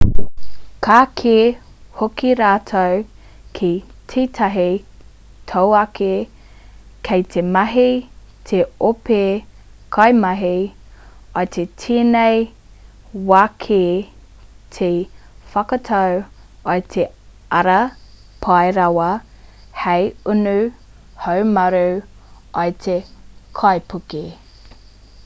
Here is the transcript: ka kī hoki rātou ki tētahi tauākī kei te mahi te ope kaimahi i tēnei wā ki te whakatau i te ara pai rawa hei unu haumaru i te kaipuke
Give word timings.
ka 0.85 0.99
kī 1.19 1.31
hoki 1.97 2.29
rātou 2.37 2.93
ki 3.57 3.67
tētahi 4.13 4.63
tauākī 5.51 6.07
kei 7.09 7.25
te 7.35 7.43
mahi 7.57 7.83
te 8.51 8.61
ope 8.87 9.19
kaimahi 9.97 10.53
i 10.61 11.67
tēnei 11.83 12.39
wā 13.33 13.41
ki 13.67 13.79
te 14.77 14.89
whakatau 15.53 16.17
i 16.77 16.87
te 16.95 17.05
ara 17.61 17.79
pai 18.47 18.63
rawa 18.79 19.11
hei 19.85 20.09
unu 20.35 20.57
haumaru 21.27 21.87
i 22.71 22.75
te 22.87 22.97
kaipuke 23.63 24.23